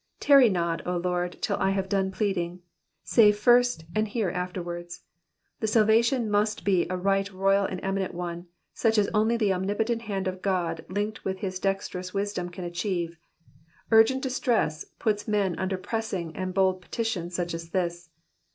[0.19, 2.63] Tarry not, O Lord, till I hare done pleading:
[3.03, 5.01] save first and hear afterwards.
[5.59, 10.01] The salvation must be a right royal and eminent one, such as only the omnipotent
[10.01, 13.19] hand of God linked with his dexterous wisdom can achieve.
[13.91, 18.09] Urgent distress puts men upon pressing and bold petitions such as this.